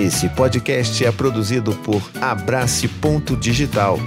Esse 0.00 0.30
podcast 0.30 1.04
é 1.04 1.12
produzido 1.12 1.74
por 1.84 2.00
Abrace 2.22 2.88
Ponto 2.88 3.36
Digital. 3.36 3.98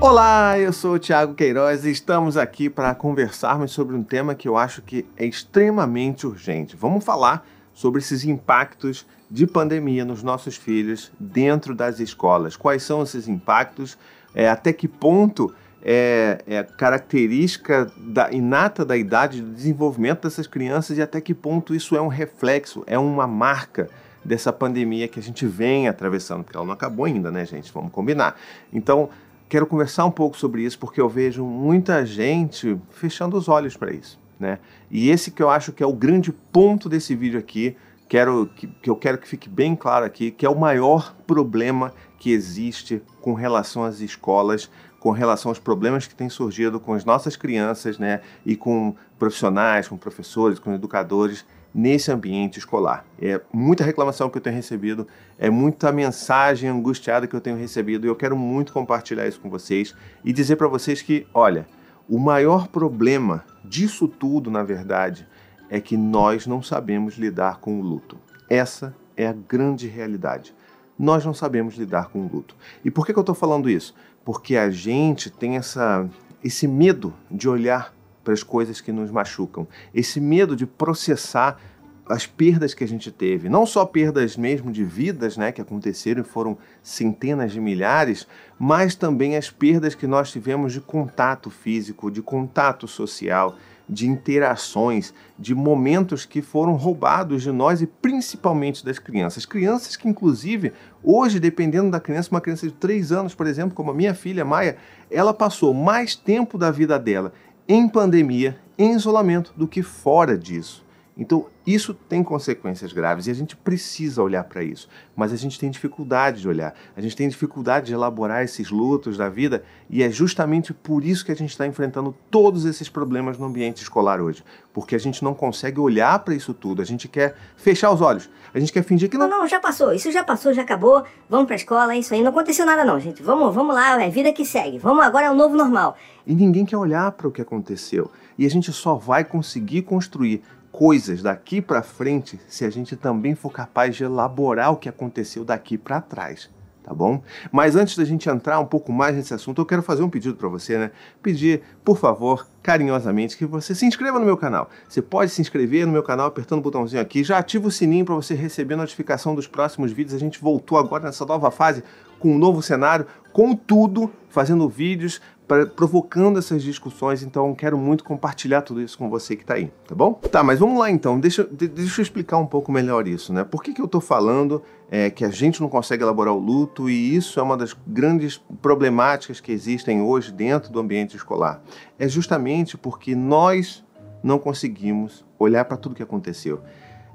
Olá, 0.00 0.58
eu 0.58 0.72
sou 0.72 0.94
o 0.94 0.98
Thiago 0.98 1.34
Queiroz 1.34 1.84
e 1.84 1.90
estamos 1.90 2.38
aqui 2.38 2.70
para 2.70 2.94
conversarmos 2.94 3.72
sobre 3.72 3.94
um 3.94 4.02
tema 4.02 4.34
que 4.34 4.48
eu 4.48 4.56
acho 4.56 4.80
que 4.80 5.04
é 5.14 5.26
extremamente 5.26 6.26
urgente. 6.26 6.74
Vamos 6.74 7.04
falar 7.04 7.46
sobre 7.74 8.00
esses 8.00 8.24
impactos 8.24 9.06
de 9.30 9.46
pandemia 9.46 10.02
nos 10.02 10.22
nossos 10.22 10.56
filhos 10.56 11.12
dentro 11.20 11.74
das 11.74 12.00
escolas. 12.00 12.56
Quais 12.56 12.82
são 12.82 13.02
esses 13.02 13.28
impactos? 13.28 13.98
É, 14.34 14.48
até 14.48 14.72
que 14.72 14.88
ponto 14.88 15.54
é, 15.82 16.42
é 16.46 16.62
característica 16.62 17.90
da, 17.96 18.30
inata 18.30 18.84
da 18.84 18.96
idade 18.96 19.40
do 19.40 19.52
desenvolvimento 19.52 20.22
dessas 20.22 20.46
crianças 20.46 20.98
e 20.98 21.02
até 21.02 21.20
que 21.20 21.34
ponto 21.34 21.74
isso 21.74 21.96
é 21.96 22.00
um 22.00 22.08
reflexo, 22.08 22.84
é 22.86 22.98
uma 22.98 23.26
marca 23.26 23.88
dessa 24.24 24.52
pandemia 24.52 25.08
que 25.08 25.18
a 25.18 25.22
gente 25.22 25.46
vem 25.46 25.88
atravessando, 25.88 26.44
porque 26.44 26.56
ela 26.56 26.66
não 26.66 26.74
acabou 26.74 27.06
ainda, 27.06 27.30
né, 27.30 27.44
gente? 27.46 27.72
Vamos 27.72 27.90
combinar. 27.90 28.36
Então, 28.72 29.08
quero 29.48 29.66
conversar 29.66 30.04
um 30.04 30.10
pouco 30.10 30.36
sobre 30.36 30.62
isso 30.62 30.78
porque 30.78 31.00
eu 31.00 31.08
vejo 31.08 31.44
muita 31.44 32.04
gente 32.04 32.78
fechando 32.90 33.36
os 33.36 33.48
olhos 33.48 33.76
para 33.76 33.92
isso, 33.92 34.18
né? 34.38 34.58
E 34.90 35.08
esse 35.10 35.30
que 35.30 35.42
eu 35.42 35.48
acho 35.48 35.72
que 35.72 35.82
é 35.82 35.86
o 35.86 35.92
grande 35.92 36.32
ponto 36.32 36.88
desse 36.88 37.14
vídeo 37.14 37.38
aqui, 37.38 37.76
quero 38.08 38.50
que, 38.54 38.66
que 38.66 38.90
eu 38.90 38.96
quero 38.96 39.16
que 39.16 39.26
fique 39.26 39.48
bem 39.48 39.74
claro 39.74 40.04
aqui, 40.04 40.30
que 40.30 40.44
é 40.44 40.50
o 40.50 40.58
maior 40.58 41.14
problema 41.26 41.92
que 42.18 42.30
existe 42.30 43.02
com 43.22 43.32
relação 43.32 43.82
às 43.82 44.00
escolas 44.00 44.70
com 45.00 45.10
relação 45.10 45.50
aos 45.50 45.58
problemas 45.58 46.06
que 46.06 46.14
têm 46.14 46.28
surgido 46.28 46.78
com 46.78 46.92
as 46.92 47.04
nossas 47.04 47.34
crianças, 47.34 47.98
né, 47.98 48.20
e 48.46 48.54
com 48.54 48.94
profissionais, 49.18 49.88
com 49.88 49.96
professores, 49.96 50.58
com 50.58 50.72
educadores 50.72 51.44
nesse 51.74 52.12
ambiente 52.12 52.58
escolar. 52.58 53.04
É 53.20 53.40
muita 53.52 53.82
reclamação 53.82 54.28
que 54.28 54.36
eu 54.36 54.42
tenho 54.42 54.56
recebido, 54.56 55.06
é 55.38 55.48
muita 55.48 55.90
mensagem 55.90 56.68
angustiada 56.68 57.26
que 57.26 57.34
eu 57.34 57.40
tenho 57.40 57.56
recebido 57.56 58.06
e 58.06 58.08
eu 58.08 58.16
quero 58.16 58.36
muito 58.36 58.72
compartilhar 58.72 59.26
isso 59.26 59.40
com 59.40 59.48
vocês 59.48 59.94
e 60.24 60.32
dizer 60.32 60.56
para 60.56 60.68
vocês 60.68 61.00
que, 61.00 61.26
olha, 61.32 61.66
o 62.08 62.18
maior 62.18 62.68
problema 62.68 63.44
disso 63.64 64.06
tudo, 64.06 64.50
na 64.50 64.62
verdade, 64.62 65.26
é 65.70 65.80
que 65.80 65.96
nós 65.96 66.46
não 66.46 66.60
sabemos 66.60 67.14
lidar 67.14 67.58
com 67.60 67.78
o 67.78 67.82
luto. 67.82 68.18
Essa 68.48 68.94
é 69.16 69.26
a 69.26 69.32
grande 69.32 69.86
realidade. 69.86 70.52
Nós 70.98 71.24
não 71.24 71.32
sabemos 71.32 71.76
lidar 71.76 72.08
com 72.08 72.20
o 72.20 72.28
luto. 72.28 72.56
E 72.84 72.90
por 72.90 73.06
que, 73.06 73.12
que 73.12 73.18
eu 73.18 73.22
estou 73.22 73.34
falando 73.34 73.70
isso? 73.70 73.94
Porque 74.30 74.56
a 74.56 74.70
gente 74.70 75.28
tem 75.28 75.56
essa, 75.56 76.08
esse 76.40 76.68
medo 76.68 77.12
de 77.28 77.48
olhar 77.48 77.92
para 78.22 78.32
as 78.32 78.44
coisas 78.44 78.80
que 78.80 78.92
nos 78.92 79.10
machucam, 79.10 79.66
esse 79.92 80.20
medo 80.20 80.54
de 80.54 80.66
processar 80.66 81.60
as 82.08 82.28
perdas 82.28 82.72
que 82.72 82.84
a 82.84 82.86
gente 82.86 83.10
teve, 83.10 83.48
não 83.48 83.66
só 83.66 83.84
perdas 83.84 84.36
mesmo 84.36 84.70
de 84.70 84.84
vidas, 84.84 85.36
né, 85.36 85.50
que 85.50 85.60
aconteceram 85.60 86.20
e 86.20 86.24
foram 86.24 86.56
centenas 86.80 87.50
de 87.50 87.60
milhares, 87.60 88.24
mas 88.56 88.94
também 88.94 89.36
as 89.36 89.50
perdas 89.50 89.96
que 89.96 90.06
nós 90.06 90.30
tivemos 90.30 90.72
de 90.72 90.80
contato 90.80 91.50
físico, 91.50 92.08
de 92.08 92.22
contato 92.22 92.86
social, 92.86 93.56
de 93.90 94.08
interações, 94.08 95.12
de 95.36 95.54
momentos 95.54 96.24
que 96.24 96.40
foram 96.40 96.74
roubados 96.74 97.42
de 97.42 97.50
nós 97.50 97.82
e 97.82 97.86
principalmente 97.86 98.84
das 98.84 98.98
crianças. 98.98 99.44
Crianças 99.44 99.96
que, 99.96 100.08
inclusive, 100.08 100.72
hoje, 101.02 101.40
dependendo 101.40 101.90
da 101.90 101.98
criança, 101.98 102.30
uma 102.30 102.40
criança 102.40 102.66
de 102.66 102.72
3 102.72 103.10
anos, 103.10 103.34
por 103.34 103.46
exemplo, 103.46 103.74
como 103.74 103.90
a 103.90 103.94
minha 103.94 104.14
filha 104.14 104.44
Maia, 104.44 104.76
ela 105.10 105.34
passou 105.34 105.74
mais 105.74 106.14
tempo 106.14 106.56
da 106.56 106.70
vida 106.70 106.98
dela 106.98 107.32
em 107.68 107.88
pandemia, 107.88 108.56
em 108.78 108.92
isolamento, 108.92 109.52
do 109.56 109.66
que 109.66 109.82
fora 109.82 110.38
disso. 110.38 110.84
Então, 111.20 111.44
isso 111.66 111.92
tem 111.92 112.24
consequências 112.24 112.94
graves 112.94 113.26
e 113.26 113.30
a 113.30 113.34
gente 113.34 113.54
precisa 113.54 114.22
olhar 114.22 114.42
para 114.44 114.64
isso. 114.64 114.88
Mas 115.14 115.34
a 115.34 115.36
gente 115.36 115.60
tem 115.60 115.70
dificuldade 115.70 116.40
de 116.40 116.48
olhar, 116.48 116.74
a 116.96 117.00
gente 117.02 117.14
tem 117.14 117.28
dificuldade 117.28 117.88
de 117.88 117.92
elaborar 117.92 118.42
esses 118.42 118.70
lutos 118.70 119.18
da 119.18 119.28
vida 119.28 119.62
e 119.90 120.02
é 120.02 120.10
justamente 120.10 120.72
por 120.72 121.04
isso 121.04 121.22
que 121.22 121.30
a 121.30 121.36
gente 121.36 121.50
está 121.50 121.66
enfrentando 121.66 122.16
todos 122.30 122.64
esses 122.64 122.88
problemas 122.88 123.36
no 123.36 123.44
ambiente 123.44 123.82
escolar 123.82 124.18
hoje. 124.18 124.42
Porque 124.72 124.94
a 124.94 124.98
gente 124.98 125.22
não 125.22 125.34
consegue 125.34 125.78
olhar 125.78 126.18
para 126.20 126.34
isso 126.34 126.54
tudo, 126.54 126.80
a 126.80 126.86
gente 126.86 127.06
quer 127.06 127.36
fechar 127.54 127.92
os 127.92 128.00
olhos, 128.00 128.30
a 128.54 128.58
gente 128.58 128.72
quer 128.72 128.82
fingir 128.82 129.10
que 129.10 129.18
não. 129.18 129.28
Não, 129.28 129.40
não, 129.40 129.48
já 129.48 129.60
passou, 129.60 129.92
isso 129.92 130.10
já 130.10 130.24
passou, 130.24 130.54
já 130.54 130.62
acabou, 130.62 131.04
vamos 131.28 131.44
para 131.44 131.54
a 131.54 131.58
escola, 131.58 131.94
é 131.94 131.98
isso 131.98 132.14
aí, 132.14 132.22
não 132.22 132.30
aconteceu 132.30 132.64
nada 132.64 132.82
não, 132.82 132.98
gente. 132.98 133.22
Vamos, 133.22 133.54
vamos 133.54 133.74
lá, 133.74 134.02
é 134.02 134.08
vida 134.08 134.32
que 134.32 134.46
segue, 134.46 134.78
vamos 134.78 135.04
agora 135.04 135.26
é 135.26 135.30
o 135.30 135.34
novo 135.34 135.54
normal. 135.54 135.98
E 136.26 136.34
ninguém 136.34 136.64
quer 136.64 136.78
olhar 136.78 137.12
para 137.12 137.28
o 137.28 137.30
que 137.30 137.42
aconteceu. 137.42 138.10
E 138.38 138.46
a 138.46 138.48
gente 138.48 138.72
só 138.72 138.94
vai 138.94 139.22
conseguir 139.22 139.82
construir 139.82 140.42
coisas 140.72 141.22
daqui 141.22 141.60
para 141.60 141.82
frente 141.82 142.40
se 142.48 142.64
a 142.64 142.70
gente 142.70 142.96
também 142.96 143.34
for 143.34 143.50
capaz 143.50 143.96
de 143.96 144.04
elaborar 144.04 144.72
o 144.72 144.76
que 144.76 144.88
aconteceu 144.88 145.44
daqui 145.44 145.76
para 145.76 146.00
trás, 146.00 146.48
tá 146.82 146.94
bom? 146.94 147.22
Mas 147.50 147.76
antes 147.76 147.96
da 147.96 148.04
gente 148.04 148.28
entrar 148.28 148.58
um 148.60 148.64
pouco 148.64 148.92
mais 148.92 149.16
nesse 149.16 149.34
assunto, 149.34 149.60
eu 149.60 149.66
quero 149.66 149.82
fazer 149.82 150.02
um 150.02 150.10
pedido 150.10 150.36
para 150.36 150.48
você, 150.48 150.78
né? 150.78 150.90
Pedir, 151.22 151.62
por 151.84 151.98
favor, 151.98 152.46
carinhosamente 152.62 153.36
que 153.36 153.44
você 153.44 153.74
se 153.74 153.84
inscreva 153.84 154.18
no 154.18 154.24
meu 154.24 154.36
canal. 154.36 154.70
Você 154.88 155.02
pode 155.02 155.30
se 155.30 155.40
inscrever 155.40 155.86
no 155.86 155.92
meu 155.92 156.02
canal 156.02 156.26
apertando 156.26 156.60
o 156.60 156.62
botãozinho 156.62 157.02
aqui, 157.02 157.24
já 157.24 157.38
ativa 157.38 157.68
o 157.68 157.70
sininho 157.70 158.04
para 158.04 158.14
você 158.14 158.34
receber 158.34 158.76
notificação 158.76 159.34
dos 159.34 159.46
próximos 159.46 159.92
vídeos. 159.92 160.14
A 160.14 160.18
gente 160.18 160.40
voltou 160.40 160.78
agora 160.78 161.04
nessa 161.04 161.26
nova 161.26 161.50
fase 161.50 161.82
com 162.20 162.34
um 162.34 162.38
novo 162.38 162.62
cenário, 162.62 163.06
com 163.32 163.54
tudo, 163.54 164.10
fazendo 164.28 164.68
vídeos 164.68 165.20
pra, 165.50 165.66
provocando 165.66 166.38
essas 166.38 166.62
discussões, 166.62 167.22
então 167.22 167.52
quero 167.54 167.76
muito 167.76 168.04
compartilhar 168.04 168.62
tudo 168.62 168.80
isso 168.80 168.96
com 168.96 169.10
você 169.10 169.34
que 169.34 169.42
está 169.42 169.54
aí, 169.54 169.72
tá 169.86 169.94
bom? 169.94 170.14
Tá, 170.14 170.44
mas 170.44 170.60
vamos 170.60 170.78
lá 170.78 170.90
então, 170.90 171.18
deixa, 171.18 171.42
deixa 171.44 172.00
eu 172.00 172.02
explicar 172.02 172.38
um 172.38 172.46
pouco 172.46 172.70
melhor 172.70 173.08
isso, 173.08 173.32
né? 173.32 173.42
Por 173.42 173.62
que, 173.62 173.72
que 173.72 173.80
eu 173.80 173.86
estou 173.86 174.00
falando 174.00 174.62
é, 174.88 175.10
que 175.10 175.24
a 175.24 175.30
gente 175.30 175.60
não 175.60 175.68
consegue 175.68 176.04
elaborar 176.04 176.32
o 176.32 176.38
luto 176.38 176.88
e 176.88 177.16
isso 177.16 177.40
é 177.40 177.42
uma 177.42 177.56
das 177.56 177.76
grandes 177.86 178.40
problemáticas 178.62 179.40
que 179.40 179.50
existem 179.50 180.00
hoje 180.00 180.30
dentro 180.32 180.70
do 180.70 180.78
ambiente 180.78 181.16
escolar? 181.16 181.60
É 181.98 182.06
justamente 182.06 182.78
porque 182.78 183.16
nós 183.16 183.84
não 184.22 184.38
conseguimos 184.38 185.24
olhar 185.38 185.64
para 185.64 185.76
tudo 185.76 185.94
que 185.94 186.02
aconteceu. 186.02 186.60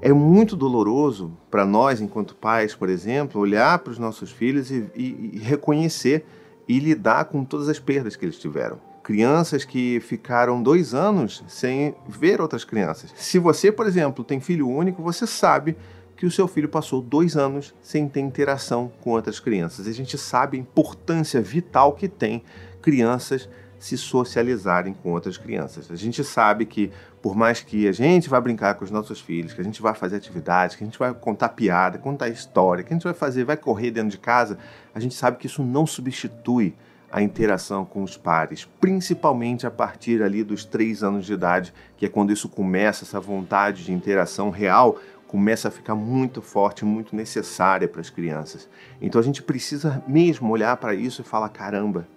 É 0.05 0.13
muito 0.13 0.55
doloroso 0.55 1.35
para 1.49 1.65
nós, 1.65 1.99
enquanto 1.99 2.35
pais, 2.35 2.75
por 2.75 2.89
exemplo, 2.89 3.41
olhar 3.41 3.79
para 3.79 3.89
os 3.89 3.97
nossos 3.97 4.29
filhos 4.29 4.69
e, 4.69 4.87
e, 4.95 5.31
e 5.33 5.39
reconhecer 5.39 6.23
e 6.67 6.77
lidar 6.77 7.25
com 7.25 7.43
todas 7.43 7.67
as 7.67 7.79
perdas 7.79 8.15
que 8.15 8.23
eles 8.23 8.37
tiveram. 8.37 8.79
Crianças 9.01 9.65
que 9.65 9.99
ficaram 10.01 10.61
dois 10.61 10.93
anos 10.93 11.43
sem 11.47 11.95
ver 12.07 12.39
outras 12.39 12.63
crianças. 12.63 13.11
Se 13.15 13.39
você, 13.39 13.71
por 13.71 13.87
exemplo, 13.87 14.23
tem 14.23 14.39
filho 14.39 14.69
único, 14.69 15.01
você 15.01 15.25
sabe 15.25 15.75
que 16.15 16.27
o 16.27 16.29
seu 16.29 16.47
filho 16.47 16.69
passou 16.69 17.01
dois 17.01 17.35
anos 17.35 17.73
sem 17.81 18.07
ter 18.07 18.19
interação 18.19 18.91
com 19.01 19.09
outras 19.09 19.39
crianças. 19.39 19.87
A 19.87 19.91
gente 19.91 20.19
sabe 20.19 20.55
a 20.55 20.61
importância 20.61 21.41
vital 21.41 21.93
que 21.93 22.07
tem 22.07 22.43
crianças 22.79 23.49
se 23.79 23.97
socializarem 23.97 24.93
com 24.93 25.11
outras 25.11 25.37
crianças. 25.37 25.91
A 25.91 25.95
gente 25.95 26.23
sabe 26.23 26.65
que, 26.65 26.91
por 27.25 27.35
mais 27.35 27.59
que 27.59 27.87
a 27.87 27.91
gente 27.91 28.29
vá 28.29 28.39
brincar 28.39 28.75
com 28.75 28.85
os 28.85 28.91
nossos 28.91 29.19
filhos, 29.19 29.51
que 29.51 29.59
a 29.59 29.63
gente 29.63 29.81
vai 29.81 29.95
fazer 29.95 30.17
atividades, 30.17 30.75
que 30.75 30.83
a 30.83 30.85
gente 30.85 30.99
vai 30.99 31.11
contar 31.11 31.49
piada, 31.49 31.97
contar 31.97 32.29
história, 32.29 32.83
que 32.83 32.93
a 32.93 32.95
gente 32.95 33.03
vai 33.03 33.15
fazer, 33.15 33.43
vai 33.43 33.57
correr 33.57 33.89
dentro 33.89 34.11
de 34.11 34.19
casa, 34.19 34.59
a 34.93 34.99
gente 34.99 35.15
sabe 35.15 35.37
que 35.37 35.47
isso 35.47 35.63
não 35.63 35.87
substitui 35.87 36.75
a 37.11 37.23
interação 37.23 37.83
com 37.83 38.03
os 38.03 38.15
pares, 38.15 38.69
principalmente 38.79 39.65
a 39.65 39.71
partir 39.71 40.21
ali 40.21 40.43
dos 40.43 40.65
três 40.65 41.01
anos 41.01 41.25
de 41.25 41.33
idade, 41.33 41.73
que 41.97 42.05
é 42.05 42.09
quando 42.09 42.31
isso 42.31 42.47
começa, 42.47 43.03
essa 43.03 43.19
vontade 43.19 43.83
de 43.83 43.91
interação 43.91 44.51
real 44.51 44.99
começa 45.27 45.69
a 45.69 45.71
ficar 45.71 45.95
muito 45.95 46.43
forte, 46.43 46.85
muito 46.85 47.15
necessária 47.15 47.87
para 47.87 48.01
as 48.01 48.09
crianças. 48.11 48.69
Então 49.01 49.19
a 49.19 49.23
gente 49.23 49.41
precisa 49.41 50.03
mesmo 50.07 50.51
olhar 50.51 50.77
para 50.77 50.93
isso 50.93 51.23
e 51.23 51.25
falar: 51.25 51.49
caramba, 51.49 52.07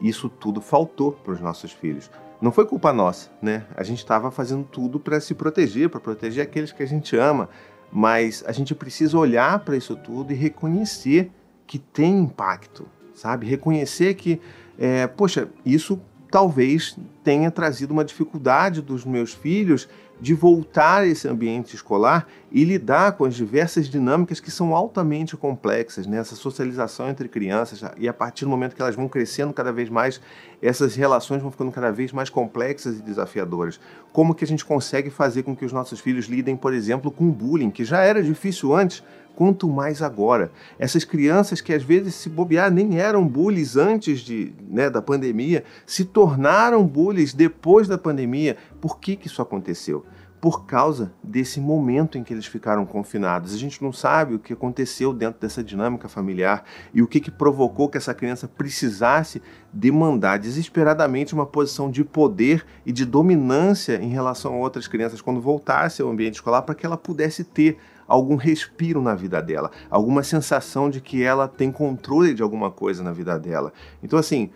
isso 0.00 0.28
tudo 0.28 0.60
faltou 0.60 1.10
para 1.10 1.32
os 1.32 1.40
nossos 1.40 1.72
filhos. 1.72 2.08
Não 2.40 2.50
foi 2.50 2.64
culpa 2.64 2.92
nossa, 2.92 3.30
né? 3.42 3.66
A 3.76 3.82
gente 3.82 3.98
estava 3.98 4.30
fazendo 4.30 4.64
tudo 4.64 4.98
para 4.98 5.20
se 5.20 5.34
proteger, 5.34 5.90
para 5.90 6.00
proteger 6.00 6.42
aqueles 6.42 6.72
que 6.72 6.82
a 6.82 6.86
gente 6.86 7.14
ama, 7.16 7.48
mas 7.92 8.42
a 8.46 8.52
gente 8.52 8.74
precisa 8.74 9.18
olhar 9.18 9.58
para 9.60 9.76
isso 9.76 9.94
tudo 9.94 10.32
e 10.32 10.36
reconhecer 10.36 11.30
que 11.66 11.78
tem 11.78 12.20
impacto, 12.20 12.86
sabe? 13.14 13.46
Reconhecer 13.46 14.14
que, 14.14 14.40
é, 14.78 15.06
poxa, 15.06 15.48
isso 15.66 16.00
talvez 16.30 16.96
tenha 17.24 17.50
trazido 17.50 17.92
uma 17.92 18.04
dificuldade 18.04 18.80
dos 18.80 19.04
meus 19.04 19.34
filhos 19.34 19.88
de 20.20 20.34
voltar 20.34 21.02
a 21.02 21.06
esse 21.06 21.26
ambiente 21.26 21.74
escolar 21.74 22.26
e 22.52 22.62
lidar 22.62 23.12
com 23.12 23.24
as 23.24 23.34
diversas 23.34 23.88
dinâmicas 23.88 24.38
que 24.38 24.50
são 24.50 24.76
altamente 24.76 25.36
complexas, 25.36 26.06
né? 26.06 26.22
socialização 26.22 27.08
entre 27.08 27.26
crianças, 27.26 27.82
e 27.96 28.06
a 28.06 28.12
partir 28.12 28.44
do 28.44 28.50
momento 28.50 28.76
que 28.76 28.82
elas 28.82 28.94
vão 28.94 29.08
crescendo 29.08 29.52
cada 29.52 29.72
vez 29.72 29.88
mais, 29.88 30.20
essas 30.60 30.94
relações 30.94 31.40
vão 31.40 31.50
ficando 31.50 31.72
cada 31.72 31.90
vez 31.90 32.12
mais 32.12 32.28
complexas 32.28 32.98
e 32.98 33.02
desafiadoras. 33.02 33.80
Como 34.12 34.34
que 34.34 34.44
a 34.44 34.46
gente 34.46 34.64
consegue 34.64 35.08
fazer 35.08 35.42
com 35.42 35.56
que 35.56 35.64
os 35.64 35.72
nossos 35.72 36.00
filhos 36.00 36.26
lidem, 36.26 36.54
por 36.54 36.74
exemplo, 36.74 37.10
com 37.10 37.30
bullying, 37.30 37.70
que 37.70 37.84
já 37.84 38.02
era 38.02 38.22
difícil 38.22 38.74
antes, 38.74 39.02
quanto 39.40 39.70
mais 39.70 40.02
agora. 40.02 40.52
Essas 40.78 41.02
crianças 41.02 41.62
que 41.62 41.72
às 41.72 41.82
vezes 41.82 42.14
se 42.14 42.28
bobear 42.28 42.70
nem 42.70 42.98
eram 42.98 43.26
bullies 43.26 43.74
antes 43.74 44.20
de, 44.20 44.52
né, 44.68 44.90
da 44.90 45.00
pandemia, 45.00 45.64
se 45.86 46.04
tornaram 46.04 46.86
bullies 46.86 47.32
depois 47.32 47.88
da 47.88 47.96
pandemia. 47.96 48.58
Por 48.82 49.00
que, 49.00 49.16
que 49.16 49.28
isso 49.28 49.40
aconteceu? 49.40 50.04
por 50.40 50.64
causa 50.64 51.12
desse 51.22 51.60
momento 51.60 52.16
em 52.16 52.24
que 52.24 52.32
eles 52.32 52.46
ficaram 52.46 52.86
confinados. 52.86 53.52
A 53.52 53.58
gente 53.58 53.82
não 53.82 53.92
sabe 53.92 54.34
o 54.34 54.38
que 54.38 54.54
aconteceu 54.54 55.12
dentro 55.12 55.38
dessa 55.38 55.62
dinâmica 55.62 56.08
familiar 56.08 56.64
e 56.94 57.02
o 57.02 57.06
que, 57.06 57.20
que 57.20 57.30
provocou 57.30 57.90
que 57.90 57.98
essa 57.98 58.14
criança 58.14 58.48
precisasse 58.48 59.42
demandar 59.70 60.38
desesperadamente 60.38 61.34
uma 61.34 61.44
posição 61.44 61.90
de 61.90 62.02
poder 62.02 62.64
e 62.86 62.92
de 62.92 63.04
dominância 63.04 64.02
em 64.02 64.08
relação 64.08 64.54
a 64.54 64.56
outras 64.56 64.88
crianças 64.88 65.20
quando 65.20 65.42
voltasse 65.42 66.00
ao 66.00 66.08
ambiente 66.08 66.36
escolar 66.36 66.62
para 66.62 66.74
que 66.74 66.86
ela 66.86 66.96
pudesse 66.96 67.44
ter 67.44 67.78
algum 68.10 68.34
respiro 68.34 69.00
na 69.00 69.14
vida 69.14 69.40
dela, 69.40 69.70
alguma 69.88 70.24
sensação 70.24 70.90
de 70.90 71.00
que 71.00 71.22
ela 71.22 71.46
tem 71.46 71.70
controle 71.70 72.34
de 72.34 72.42
alguma 72.42 72.68
coisa 72.68 73.04
na 73.04 73.12
vida 73.12 73.38
dela. 73.38 73.72
Então, 74.02 74.18
assim, 74.18 74.50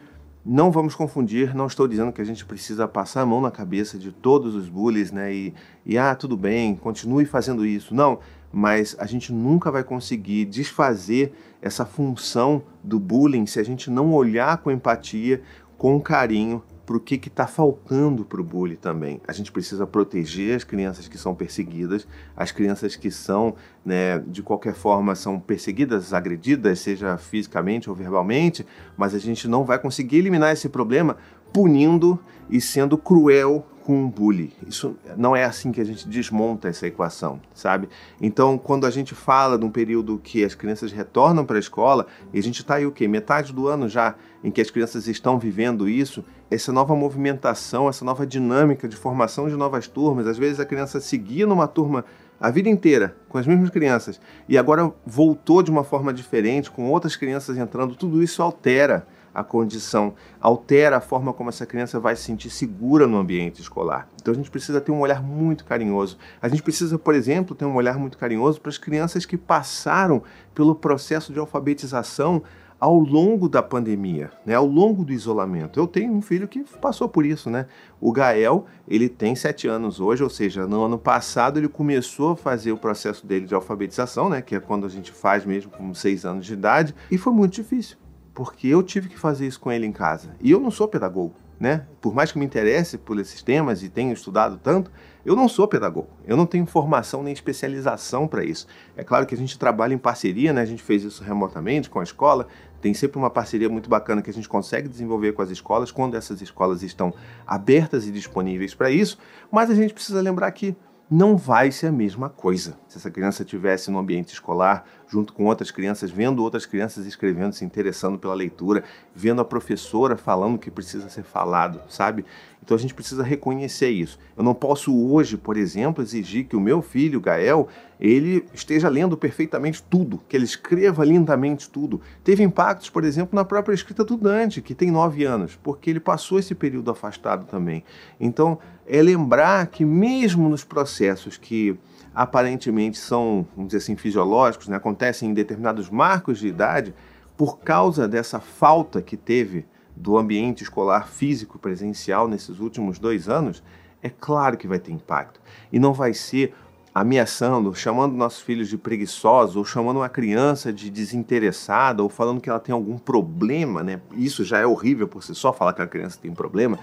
não 0.44 0.72
vamos 0.72 0.96
confundir, 0.96 1.54
não 1.54 1.68
estou 1.68 1.86
dizendo 1.86 2.12
que 2.12 2.20
a 2.20 2.24
gente 2.24 2.44
precisa 2.44 2.88
passar 2.88 3.22
a 3.22 3.26
mão 3.26 3.40
na 3.40 3.52
cabeça 3.52 3.96
de 3.96 4.10
todos 4.10 4.56
os 4.56 4.68
bullies, 4.68 5.12
né? 5.12 5.32
E, 5.32 5.54
e 5.86 5.96
ah, 5.96 6.16
tudo 6.16 6.36
bem, 6.36 6.74
continue 6.74 7.24
fazendo 7.24 7.64
isso. 7.64 7.94
Não, 7.94 8.18
mas 8.52 8.96
a 8.98 9.06
gente 9.06 9.32
nunca 9.32 9.70
vai 9.70 9.84
conseguir 9.84 10.46
desfazer 10.46 11.32
essa 11.62 11.86
função 11.86 12.60
do 12.82 12.98
bullying 12.98 13.46
se 13.46 13.60
a 13.60 13.64
gente 13.64 13.88
não 13.88 14.12
olhar 14.12 14.58
com 14.58 14.70
empatia, 14.70 15.40
com 15.78 16.00
carinho 16.00 16.60
para 16.84 16.96
o 16.96 17.00
que 17.00 17.14
está 17.14 17.46
faltando 17.46 18.25
para 18.25 18.40
o 18.40 18.44
bullying 18.44 18.76
também. 18.76 19.20
A 19.26 19.32
gente 19.32 19.50
precisa 19.50 19.86
proteger 19.86 20.56
as 20.56 20.64
crianças 20.64 21.08
que 21.08 21.16
são 21.16 21.34
perseguidas, 21.34 22.06
as 22.36 22.52
crianças 22.52 22.96
que 22.96 23.10
são, 23.10 23.54
né, 23.84 24.19
de 24.26 24.42
qualquer 24.42 24.75
forma, 24.75 25.14
são 25.14 25.38
perseguidas, 25.40 26.12
agredidas, 26.12 26.81
seja 26.81 27.16
fisicamente 27.16 27.88
ou 27.88 27.96
verbalmente, 27.96 28.66
mas 28.96 29.14
a 29.14 29.19
gente 29.19 29.48
não 29.48 29.64
vai 29.64 29.78
conseguir 29.78 30.19
eliminar 30.19 30.52
esse 30.52 30.69
problema 30.69 31.16
punindo 31.52 32.19
e 32.50 32.60
sendo 32.60 32.98
cruel 32.98 33.66
com 33.84 33.94
um 34.02 34.08
bully. 34.08 34.52
Isso 34.66 34.96
não 35.16 35.36
é 35.36 35.44
assim 35.44 35.70
que 35.70 35.81
a 35.81 35.84
gente 35.84 36.08
desmonta 36.08 36.69
essa 36.69 36.86
equação, 36.86 37.38
sabe? 37.54 37.88
Então, 38.20 38.56
quando 38.56 38.86
a 38.86 38.90
gente 38.90 39.14
fala 39.14 39.58
de 39.58 39.64
um 39.64 39.70
período 39.70 40.19
que 40.22 40.42
as 40.42 40.54
crianças 40.54 40.90
retornam 40.90 41.44
para 41.44 41.56
a 41.56 41.60
escola, 41.60 42.06
e 42.32 42.38
a 42.38 42.42
gente 42.42 42.60
está 42.60 42.76
aí 42.76 42.86
o 42.86 42.90
quê? 42.90 43.06
Metade 43.06 43.52
do 43.52 43.69
ano 43.69 43.88
já 43.88 44.14
em 44.42 44.50
que 44.50 44.60
as 44.60 44.70
crianças 44.70 45.06
estão 45.06 45.38
vivendo 45.38 45.86
isso, 45.86 46.25
essa 46.50 46.72
nova 46.72 46.96
movimentação, 46.96 47.88
essa 47.88 48.04
nova 48.04 48.26
dinâmica 48.26 48.88
de 48.88 48.96
formação 48.96 49.48
de 49.48 49.56
novas 49.56 49.86
turmas, 49.86 50.26
às 50.26 50.38
vezes 50.38 50.60
a 50.60 50.64
criança 50.64 50.98
seguia 50.98 51.46
numa 51.46 51.69
turma 51.69 52.04
a 52.40 52.50
vida 52.50 52.69
inteira 52.69 53.16
com 53.28 53.38
as 53.38 53.46
mesmas 53.46 53.70
crianças 53.70 54.20
e 54.48 54.58
agora 54.58 54.92
voltou 55.06 55.62
de 55.62 55.70
uma 55.70 55.84
forma 55.84 56.12
diferente, 56.12 56.70
com 56.70 56.90
outras 56.90 57.16
crianças 57.16 57.56
entrando, 57.56 57.94
tudo 57.94 58.22
isso 58.22 58.42
altera 58.42 59.06
a 59.34 59.42
condição, 59.42 60.14
altera 60.40 60.98
a 60.98 61.00
forma 61.00 61.32
como 61.32 61.48
essa 61.48 61.66
criança 61.66 61.98
vai 61.98 62.14
se 62.14 62.22
sentir 62.22 62.50
segura 62.50 63.06
no 63.06 63.19
ambiente 63.19 63.60
escolar. 63.60 64.08
Então 64.20 64.32
a 64.32 64.36
gente 64.36 64.50
precisa 64.50 64.81
ter 64.81 64.92
um 64.92 65.00
olhar 65.00 65.22
muito 65.22 65.64
carinhoso. 65.64 66.16
A 66.40 66.48
gente 66.48 66.62
precisa, 66.62 66.98
por 66.98 67.14
exemplo, 67.14 67.54
ter 67.54 67.64
um 67.64 67.75
olhar 67.75 67.98
muito 67.98 68.16
carinhoso 68.16 68.60
para 68.60 68.70
as 68.70 68.78
crianças 68.78 69.26
que 69.26 69.36
passaram 69.36 70.22
pelo 70.54 70.75
processo 70.75 71.32
de 71.32 71.38
alfabetização 71.38 72.42
ao 72.78 72.98
longo 72.98 73.48
da 73.48 73.62
pandemia, 73.62 74.31
né, 74.44 74.54
ao 74.54 74.66
longo 74.66 75.04
do 75.04 75.12
isolamento. 75.12 75.81
Eu 75.81 75.86
tenho 75.86 76.12
um 76.12 76.20
filho 76.20 76.46
que 76.46 76.62
passou 76.81 77.08
por 77.08 77.25
isso, 77.25 77.48
né? 77.48 77.66
O 78.00 78.12
Gael, 78.12 78.66
ele 78.86 79.08
tem 79.08 79.34
sete 79.34 79.66
anos 79.66 80.00
hoje, 80.00 80.22
ou 80.22 80.28
seja, 80.28 80.66
no 80.66 80.84
ano 80.84 80.98
passado 80.98 81.58
ele 81.58 81.69
começou 81.69 82.32
a 82.32 82.36
fazer 82.36 82.72
o 82.72 82.76
processo 82.76 83.26
dele 83.26 83.46
de 83.46 83.54
alfabetização, 83.54 84.28
né, 84.28 84.42
que 84.42 84.54
é 84.54 84.60
quando 84.60 84.84
a 84.84 84.90
gente 84.90 85.12
faz 85.12 85.46
mesmo 85.46 85.70
com 85.70 85.94
seis 85.94 86.26
anos 86.26 86.44
de 86.44 86.52
idade, 86.52 86.94
e 87.10 87.16
foi 87.16 87.32
muito 87.32 87.54
difícil 87.54 87.96
porque 88.34 88.66
eu 88.66 88.82
tive 88.82 89.08
que 89.08 89.19
fazer 89.19 89.46
isso 89.46 89.60
com 89.60 89.70
ele 89.70 89.86
em 89.86 89.92
casa. 89.92 90.34
E 90.40 90.50
eu 90.50 90.58
não 90.58 90.70
sou 90.70 90.88
pedagogo, 90.88 91.34
né? 91.58 91.86
Por 92.00 92.12
mais 92.12 92.32
que 92.32 92.38
me 92.38 92.44
interesse 92.44 92.98
por 92.98 93.19
esses 93.20 93.42
temas 93.42 93.82
e 93.82 93.88
tenha 93.88 94.12
estudado 94.12 94.58
tanto, 94.62 94.90
eu 95.25 95.36
não 95.36 95.48
sou 95.48 95.69
pedagogo. 95.69 96.08
Eu 96.26 96.36
não 96.36 96.44
tenho 96.44 96.66
formação 96.66 97.22
nem 97.22 97.32
especialização 97.32 98.26
para 98.26 98.44
isso. 98.44 98.66
É 98.96 99.04
claro 99.04 99.25
que 99.25 99.34
a 99.34 99.38
gente 99.38 99.58
trabalha 99.58 99.94
em 99.94 99.98
parceria, 99.98 100.52
né? 100.52 100.60
A 100.60 100.66
gente 100.66 100.82
fez 100.82 101.04
isso 101.04 101.22
remotamente 101.22 101.88
com 101.88 102.00
a 102.00 102.02
escola. 102.02 102.48
Tem 102.81 102.92
sempre 102.92 103.19
uma 103.19 103.31
parceria 103.31 103.69
muito 103.69 103.88
bacana 103.88 104.20
que 104.20 104.28
a 104.28 104.34
gente 104.34 104.48
consegue 104.48 104.88
desenvolver 104.88 105.32
com 105.32 105.40
as 105.40 105.50
escolas 105.50 105.90
quando 105.90 106.16
essas 106.16 106.42
escolas 106.42 106.82
estão 106.82 107.14
abertas 107.46 108.06
e 108.06 108.10
disponíveis 108.10 108.75
para 108.75 108.90
isso. 108.90 109.16
Mas 109.50 109.70
a 109.70 109.75
gente 109.75 109.94
precisa 109.94 110.20
lembrar 110.20 110.50
que 110.50 110.76
não 111.10 111.36
vai 111.36 111.70
ser 111.70 111.88
a 111.88 111.92
mesma 111.92 112.28
coisa. 112.28 112.76
Se 112.88 112.98
essa 112.98 113.10
criança 113.10 113.42
estivesse 113.42 113.90
no 113.90 113.98
ambiente 113.98 114.32
escolar, 114.32 114.84
junto 115.08 115.32
com 115.32 115.44
outras 115.44 115.70
crianças, 115.70 116.10
vendo 116.10 116.42
outras 116.42 116.66
crianças 116.66 117.06
escrevendo, 117.06 117.52
se 117.52 117.64
interessando 117.64 118.18
pela 118.18 118.34
leitura, 118.34 118.84
vendo 119.14 119.40
a 119.40 119.44
professora 119.44 120.16
falando 120.16 120.56
o 120.56 120.58
que 120.58 120.70
precisa 120.70 121.08
ser 121.08 121.22
falado, 121.22 121.80
sabe? 121.88 122.24
Então 122.64 122.74
a 122.74 122.80
gente 122.80 122.94
precisa 122.94 123.22
reconhecer 123.22 123.90
isso. 123.90 124.18
Eu 124.36 124.42
não 124.42 124.54
posso 124.54 124.94
hoje, 124.96 125.36
por 125.36 125.56
exemplo, 125.56 126.02
exigir 126.02 126.46
que 126.46 126.56
o 126.56 126.60
meu 126.60 126.80
filho, 126.80 127.20
Gael, 127.20 127.68
ele 128.00 128.44
esteja 128.54 128.88
lendo 128.88 129.18
perfeitamente 129.18 129.82
tudo, 129.82 130.20
que 130.26 130.34
ele 130.34 130.46
escreva 130.46 131.04
lindamente 131.04 131.68
tudo. 131.68 132.00
Teve 132.24 132.42
impactos, 132.42 132.88
por 132.88 133.04
exemplo, 133.04 133.36
na 133.36 133.44
própria 133.44 133.74
escrita 133.74 134.02
do 134.02 134.16
Dante, 134.16 134.62
que 134.62 134.74
tem 134.74 134.90
nove 134.90 135.24
anos, 135.24 135.58
porque 135.62 135.90
ele 135.90 136.00
passou 136.00 136.38
esse 136.38 136.54
período 136.54 136.90
afastado 136.90 137.44
também. 137.44 137.84
Então, 138.18 138.58
é 138.86 139.02
lembrar 139.02 139.66
que 139.66 139.84
mesmo 139.84 140.48
nos 140.48 140.64
processos 140.64 141.36
que 141.36 141.76
aparentemente 142.14 142.96
são, 142.99 143.46
vamos 143.56 143.70
dizer 143.72 143.78
assim, 143.78 143.96
fisiológicos, 143.96 144.69
né, 144.69 144.76
acontecem 144.76 145.31
em 145.31 145.34
determinados 145.34 145.90
marcos 145.90 146.38
de 146.38 146.46
idade, 146.46 146.94
por 147.37 147.58
causa 147.58 148.06
dessa 148.06 148.38
falta 148.38 149.02
que 149.02 149.16
teve 149.16 149.66
do 149.96 150.16
ambiente 150.16 150.62
escolar 150.62 151.08
físico 151.08 151.58
presencial 151.58 152.28
nesses 152.28 152.61
últimos 152.61 152.99
dois 152.99 153.28
anos, 153.28 153.62
é 154.02 154.08
claro 154.08 154.56
que 154.56 154.69
vai 154.69 154.78
ter 154.78 154.93
impacto. 154.93 155.40
E 155.72 155.78
não 155.78 155.93
vai 155.93 156.12
ser 156.14 156.55
ameaçando, 156.94 157.75
chamando 157.75 158.14
nossos 158.14 158.40
filhos 158.40 158.69
de 158.69 158.78
preguiçosos, 158.78 159.56
ou 159.56 159.64
chamando 159.64 159.96
uma 159.96 160.08
criança 160.08 160.72
de 160.72 160.88
desinteressada, 160.90 162.02
ou 162.02 162.08
falando 162.08 162.40
que 162.40 162.49
ela 162.49 162.60
tem 162.60 162.72
algum 162.72 162.96
problema, 162.96 163.82
né? 163.82 164.00
Isso 164.12 164.44
já 164.44 164.58
é 164.58 164.67
horrível 164.67 165.08
por 165.08 165.22
si 165.25 165.34
só, 165.34 165.52
falar 165.52 165.72
que 165.72 165.82
a 165.82 165.87
criança 165.88 166.19
tem 166.22 166.32
problema, 166.32 166.78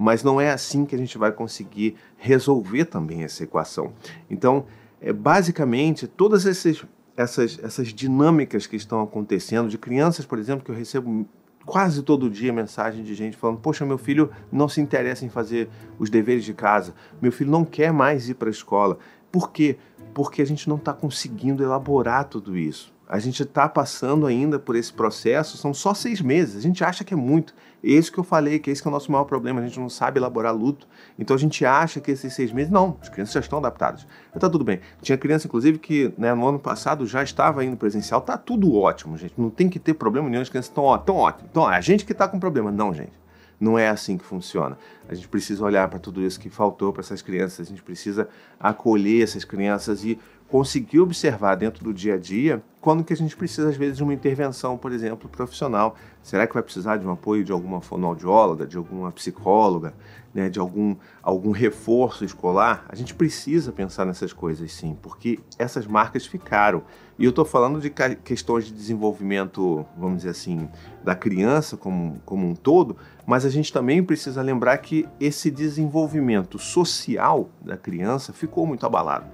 mas 0.00 0.22
não 0.22 0.40
é 0.40 0.52
assim 0.52 0.84
que 0.84 0.94
a 0.94 0.98
gente 0.98 1.18
vai 1.18 1.32
conseguir 1.32 1.96
resolver 2.16 2.84
também 2.84 3.24
essa 3.24 3.42
equação. 3.42 3.92
Então, 4.30 4.64
é, 5.00 5.12
basicamente, 5.12 6.06
todas 6.06 6.46
essas, 6.46 6.84
essas, 7.16 7.58
essas 7.60 7.88
dinâmicas 7.88 8.64
que 8.64 8.76
estão 8.76 9.02
acontecendo, 9.02 9.68
de 9.68 9.76
crianças, 9.76 10.24
por 10.24 10.38
exemplo, 10.38 10.64
que 10.64 10.70
eu 10.70 10.74
recebo 10.76 11.26
quase 11.66 12.04
todo 12.04 12.30
dia 12.30 12.52
mensagem 12.52 13.02
de 13.02 13.12
gente 13.12 13.36
falando: 13.36 13.58
Poxa, 13.58 13.84
meu 13.84 13.98
filho 13.98 14.30
não 14.52 14.68
se 14.68 14.80
interessa 14.80 15.24
em 15.24 15.28
fazer 15.28 15.68
os 15.98 16.08
deveres 16.08 16.44
de 16.44 16.54
casa, 16.54 16.94
meu 17.20 17.32
filho 17.32 17.50
não 17.50 17.64
quer 17.64 17.92
mais 17.92 18.28
ir 18.28 18.34
para 18.34 18.48
a 18.48 18.52
escola. 18.52 19.00
Por 19.32 19.50
quê? 19.50 19.78
Porque 20.14 20.40
a 20.40 20.46
gente 20.46 20.68
não 20.68 20.76
está 20.76 20.92
conseguindo 20.92 21.60
elaborar 21.60 22.24
tudo 22.26 22.56
isso. 22.56 22.94
A 23.10 23.18
gente 23.18 23.42
está 23.42 23.66
passando 23.66 24.26
ainda 24.26 24.58
por 24.58 24.76
esse 24.76 24.92
processo, 24.92 25.56
são 25.56 25.72
só 25.72 25.94
seis 25.94 26.20
meses. 26.20 26.56
A 26.56 26.60
gente 26.60 26.84
acha 26.84 27.02
que 27.02 27.14
é 27.14 27.16
muito. 27.16 27.54
Esse 27.82 28.12
que 28.12 28.18
eu 28.18 28.24
falei, 28.24 28.58
que 28.58 28.70
esse 28.70 28.82
que 28.82 28.88
é 28.88 28.90
o 28.90 28.92
nosso 28.92 29.10
maior 29.10 29.24
problema. 29.24 29.60
A 29.60 29.66
gente 29.66 29.80
não 29.80 29.88
sabe 29.88 30.18
elaborar 30.18 30.54
luto. 30.54 30.86
Então 31.18 31.34
a 31.34 31.38
gente 31.38 31.64
acha 31.64 32.00
que 32.00 32.10
esses 32.10 32.34
seis 32.34 32.52
meses. 32.52 32.70
Não, 32.70 32.98
as 33.00 33.08
crianças 33.08 33.32
já 33.32 33.40
estão 33.40 33.60
adaptadas. 33.60 34.06
Está 34.34 34.50
tudo 34.50 34.62
bem. 34.62 34.80
Tinha 35.00 35.16
criança, 35.16 35.46
inclusive, 35.46 35.78
que 35.78 36.12
né, 36.18 36.34
no 36.34 36.46
ano 36.46 36.58
passado 36.58 37.06
já 37.06 37.22
estava 37.22 37.64
indo 37.64 37.78
presencial. 37.78 38.20
Tá 38.20 38.36
tudo 38.36 38.74
ótimo, 38.74 39.16
gente. 39.16 39.32
Não 39.38 39.48
tem 39.48 39.70
que 39.70 39.78
ter 39.78 39.94
problema 39.94 40.28
nenhum. 40.28 40.42
As 40.42 40.50
crianças 40.50 40.68
estão 40.68 40.98
tão 40.98 41.16
ótimas. 41.16 41.48
Então, 41.50 41.72
é 41.72 41.76
a 41.76 41.80
gente 41.80 42.04
que 42.04 42.12
está 42.12 42.28
com 42.28 42.38
problema. 42.38 42.70
Não, 42.70 42.92
gente. 42.92 43.12
Não 43.60 43.76
é 43.78 43.88
assim 43.88 44.16
que 44.16 44.24
funciona. 44.24 44.78
A 45.08 45.14
gente 45.14 45.26
precisa 45.26 45.64
olhar 45.64 45.88
para 45.88 45.98
tudo 45.98 46.22
isso 46.22 46.38
que 46.38 46.48
faltou 46.48 46.92
para 46.92 47.00
essas 47.00 47.22
crianças. 47.22 47.66
A 47.66 47.70
gente 47.70 47.82
precisa 47.82 48.28
acolher 48.60 49.24
essas 49.24 49.44
crianças 49.44 50.04
e 50.04 50.18
conseguir 50.48 51.00
observar 51.00 51.54
dentro 51.56 51.84
do 51.84 51.92
dia 51.92 52.14
a 52.14 52.18
dia 52.18 52.62
quando 52.80 53.04
que 53.04 53.12
a 53.12 53.16
gente 53.16 53.36
precisa, 53.36 53.68
às 53.68 53.76
vezes, 53.76 53.96
de 53.98 54.02
uma 54.02 54.14
intervenção, 54.14 54.78
por 54.78 54.92
exemplo, 54.92 55.28
profissional. 55.28 55.96
Será 56.22 56.46
que 56.46 56.54
vai 56.54 56.62
precisar 56.62 56.96
de 56.96 57.06
um 57.06 57.10
apoio 57.10 57.44
de 57.44 57.52
alguma 57.52 57.80
fonoaudióloga, 57.80 58.66
de 58.66 58.76
alguma 58.76 59.10
psicóloga, 59.12 59.92
né, 60.32 60.48
de 60.48 60.58
algum, 60.58 60.96
algum 61.22 61.50
reforço 61.50 62.24
escolar? 62.24 62.86
A 62.88 62.94
gente 62.94 63.14
precisa 63.14 63.72
pensar 63.72 64.06
nessas 64.06 64.32
coisas, 64.32 64.72
sim, 64.72 64.96
porque 65.02 65.38
essas 65.58 65.86
marcas 65.86 66.24
ficaram. 66.24 66.82
E 67.18 67.24
eu 67.24 67.30
estou 67.30 67.44
falando 67.44 67.80
de 67.80 67.90
questões 67.90 68.66
de 68.66 68.72
desenvolvimento, 68.72 69.84
vamos 69.96 70.18
dizer 70.18 70.30
assim, 70.30 70.68
da 71.04 71.16
criança 71.16 71.76
como, 71.76 72.20
como 72.24 72.46
um 72.46 72.54
todo, 72.54 72.96
mas 73.26 73.44
a 73.44 73.50
gente 73.50 73.72
também 73.72 74.02
precisa 74.02 74.40
lembrar 74.40 74.78
que 74.78 75.06
esse 75.20 75.50
desenvolvimento 75.50 76.58
social 76.58 77.50
da 77.60 77.76
criança 77.76 78.32
ficou 78.32 78.64
muito 78.66 78.86
abalado. 78.86 79.26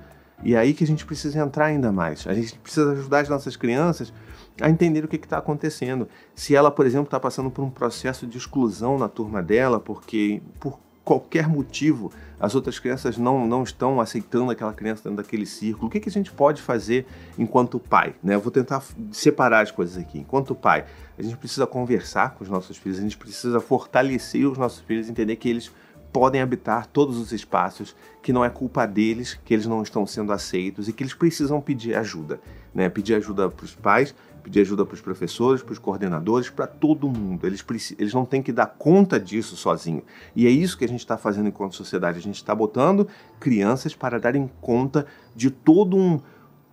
E 0.42 0.54
é 0.54 0.58
aí 0.58 0.74
que 0.74 0.84
a 0.84 0.86
gente 0.86 1.06
precisa 1.06 1.38
entrar 1.38 1.66
ainda 1.66 1.92
mais. 1.92 2.26
A 2.26 2.34
gente 2.34 2.58
precisa 2.58 2.92
ajudar 2.92 3.20
as 3.20 3.28
nossas 3.28 3.56
crianças 3.56 4.12
a 4.60 4.68
entender 4.68 5.04
o 5.04 5.08
que 5.08 5.16
está 5.16 5.38
acontecendo. 5.38 6.08
Se 6.34 6.54
ela, 6.54 6.70
por 6.70 6.86
exemplo, 6.86 7.06
está 7.06 7.18
passando 7.18 7.50
por 7.50 7.62
um 7.62 7.70
processo 7.70 8.26
de 8.26 8.38
exclusão 8.38 8.98
na 8.98 9.08
turma 9.08 9.42
dela, 9.42 9.80
porque 9.80 10.42
por 10.60 10.78
qualquer 11.04 11.46
motivo 11.46 12.10
as 12.40 12.54
outras 12.54 12.78
crianças 12.78 13.18
não, 13.18 13.46
não 13.46 13.62
estão 13.62 14.00
aceitando 14.00 14.50
aquela 14.50 14.72
criança 14.72 15.02
dentro 15.04 15.22
daquele 15.22 15.46
círculo, 15.46 15.86
o 15.86 15.90
que, 15.90 16.00
que 16.00 16.08
a 16.08 16.12
gente 16.12 16.32
pode 16.32 16.60
fazer 16.62 17.06
enquanto 17.38 17.78
pai? 17.78 18.14
Né? 18.22 18.34
Eu 18.34 18.40
vou 18.40 18.50
tentar 18.50 18.82
separar 19.12 19.60
as 19.60 19.70
coisas 19.70 19.96
aqui. 19.96 20.18
Enquanto 20.18 20.54
pai, 20.54 20.84
a 21.18 21.22
gente 21.22 21.36
precisa 21.36 21.66
conversar 21.66 22.34
com 22.34 22.42
os 22.42 22.50
nossos 22.50 22.76
filhos, 22.76 22.98
a 22.98 23.02
gente 23.02 23.16
precisa 23.16 23.60
fortalecer 23.60 24.46
os 24.46 24.58
nossos 24.58 24.80
filhos, 24.80 25.08
entender 25.08 25.36
que 25.36 25.48
eles 25.48 25.70
podem 26.14 26.40
habitar 26.40 26.86
todos 26.86 27.18
os 27.18 27.32
espaços, 27.32 27.96
que 28.22 28.32
não 28.32 28.44
é 28.44 28.48
culpa 28.48 28.86
deles, 28.86 29.36
que 29.44 29.52
eles 29.52 29.66
não 29.66 29.82
estão 29.82 30.06
sendo 30.06 30.32
aceitos 30.32 30.86
e 30.86 30.92
que 30.92 31.02
eles 31.02 31.12
precisam 31.12 31.60
pedir 31.60 31.96
ajuda. 31.96 32.40
Né? 32.72 32.88
Pedir 32.88 33.16
ajuda 33.16 33.50
para 33.50 33.64
os 33.64 33.74
pais, 33.74 34.14
pedir 34.40 34.60
ajuda 34.60 34.86
para 34.86 34.94
os 34.94 35.00
professores, 35.00 35.60
para 35.60 35.72
os 35.72 35.78
coordenadores, 35.80 36.48
para 36.48 36.68
todo 36.68 37.08
mundo. 37.08 37.44
Eles, 37.44 37.64
eles 37.98 38.14
não 38.14 38.24
têm 38.24 38.40
que 38.40 38.52
dar 38.52 38.66
conta 38.66 39.18
disso 39.18 39.56
sozinho. 39.56 40.04
E 40.36 40.46
é 40.46 40.50
isso 40.50 40.78
que 40.78 40.84
a 40.84 40.88
gente 40.88 41.00
está 41.00 41.18
fazendo 41.18 41.48
enquanto 41.48 41.74
sociedade. 41.74 42.18
A 42.18 42.22
gente 42.22 42.36
está 42.36 42.54
botando 42.54 43.08
crianças 43.40 43.92
para 43.92 44.20
darem 44.20 44.48
conta 44.60 45.06
de 45.34 45.50
todo 45.50 45.96
um, 45.96 46.20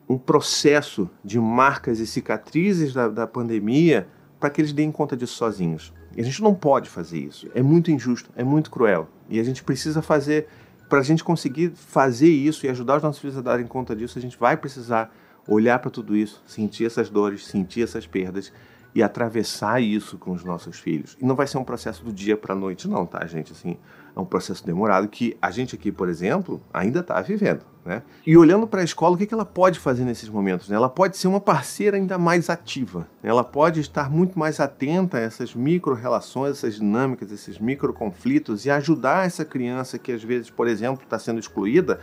um 0.07 0.19
processo 0.19 1.09
de 1.25 1.39
marcas 1.39 1.99
e 1.99 2.05
cicatrizes 2.05 2.93
da, 2.93 3.07
da 3.07 3.25
pandemia 3.25 4.07
para 4.39 4.51
que 4.51 4.61
eles 4.61 4.71
deem 4.71 4.91
conta 4.91 5.17
disso 5.17 5.33
sozinhos. 5.33 5.91
A 6.17 6.21
gente 6.21 6.41
não 6.41 6.53
pode 6.53 6.89
fazer 6.89 7.19
isso. 7.19 7.49
É 7.55 7.61
muito 7.61 7.91
injusto, 7.91 8.29
é 8.35 8.43
muito 8.43 8.69
cruel. 8.69 9.07
E 9.29 9.39
a 9.39 9.43
gente 9.43 9.63
precisa 9.63 10.01
fazer, 10.01 10.47
para 10.89 10.99
a 10.99 11.03
gente 11.03 11.23
conseguir 11.23 11.71
fazer 11.75 12.29
isso 12.29 12.65
e 12.65 12.69
ajudar 12.69 12.97
os 12.97 13.03
nossos 13.03 13.21
filhos 13.21 13.37
a 13.37 13.41
darem 13.41 13.65
conta 13.65 13.95
disso, 13.95 14.19
a 14.19 14.21
gente 14.21 14.37
vai 14.37 14.57
precisar 14.57 15.13
olhar 15.47 15.79
para 15.79 15.89
tudo 15.89 16.15
isso, 16.15 16.41
sentir 16.45 16.85
essas 16.85 17.09
dores, 17.09 17.45
sentir 17.45 17.83
essas 17.83 18.05
perdas 18.05 18.51
e 18.93 19.01
atravessar 19.01 19.81
isso 19.81 20.17
com 20.17 20.31
os 20.31 20.43
nossos 20.43 20.79
filhos. 20.79 21.17
E 21.19 21.25
não 21.25 21.35
vai 21.35 21.47
ser 21.47 21.57
um 21.57 21.63
processo 21.63 22.03
do 22.03 22.11
dia 22.11 22.35
para 22.35 22.53
a 22.53 22.57
noite, 22.57 22.87
não, 22.87 23.05
tá, 23.05 23.25
gente? 23.25 23.51
Assim, 23.51 23.77
é 24.15 24.19
um 24.19 24.25
processo 24.25 24.65
demorado 24.65 25.07
que 25.07 25.37
a 25.41 25.51
gente 25.51 25.75
aqui, 25.75 25.91
por 25.91 26.09
exemplo, 26.09 26.61
ainda 26.73 26.99
está 26.99 27.21
vivendo. 27.21 27.61
Né? 27.83 28.03
E 28.25 28.37
olhando 28.37 28.67
para 28.67 28.81
a 28.81 28.83
escola, 28.83 29.15
o 29.15 29.17
que 29.17 29.33
ela 29.33 29.45
pode 29.45 29.79
fazer 29.79 30.03
nesses 30.03 30.29
momentos? 30.29 30.69
Né? 30.69 30.75
Ela 30.75 30.89
pode 30.89 31.17
ser 31.17 31.27
uma 31.27 31.39
parceira 31.39 31.97
ainda 31.97 32.17
mais 32.17 32.49
ativa. 32.49 33.07
Ela 33.23 33.43
pode 33.43 33.79
estar 33.79 34.09
muito 34.09 34.37
mais 34.37 34.59
atenta 34.59 35.17
a 35.17 35.21
essas 35.21 35.55
micro-relações, 35.55 36.57
essas 36.57 36.75
dinâmicas, 36.75 37.31
esses 37.31 37.57
micro-conflitos 37.57 38.65
e 38.65 38.69
ajudar 38.69 39.25
essa 39.25 39.43
criança 39.43 39.97
que 39.97 40.11
às 40.11 40.23
vezes, 40.23 40.49
por 40.49 40.67
exemplo, 40.67 41.03
está 41.03 41.17
sendo 41.17 41.39
excluída 41.39 41.99